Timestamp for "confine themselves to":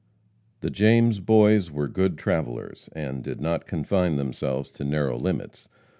3.67-4.83